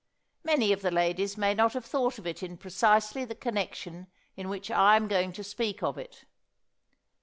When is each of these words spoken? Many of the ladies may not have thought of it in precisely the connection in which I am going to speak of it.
Many 0.43 0.71
of 0.73 0.81
the 0.81 0.89
ladies 0.89 1.37
may 1.37 1.53
not 1.53 1.73
have 1.73 1.85
thought 1.85 2.17
of 2.17 2.25
it 2.25 2.41
in 2.41 2.57
precisely 2.57 3.23
the 3.23 3.35
connection 3.35 4.07
in 4.35 4.49
which 4.49 4.71
I 4.71 4.95
am 4.95 5.07
going 5.07 5.31
to 5.33 5.43
speak 5.43 5.83
of 5.83 5.95
it. 5.95 6.25